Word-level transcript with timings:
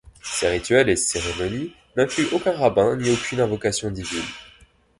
Ses 0.23 0.47
rituels 0.47 0.89
et 0.89 0.95
cérémonies 0.95 1.75
n'incluent 1.95 2.29
aucun 2.33 2.53
rabbin 2.57 2.95
ni 2.95 3.11
aucune 3.11 3.39
invocation 3.39 3.91
divine. 3.91 4.23